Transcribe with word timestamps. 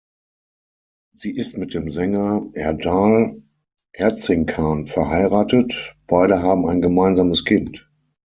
Sie 1.13 1.29
ist 1.35 1.59
mit 1.59 1.75
dem 1.75 1.91
Sänger 1.91 2.49
Erdal 2.53 3.43
Erzincan 3.93 4.87
verheiratet, 4.87 5.95
beide 6.07 6.41
haben 6.41 6.65
ein 6.67 6.81
gemeinsames 6.81 7.45
Kind. 7.45 7.87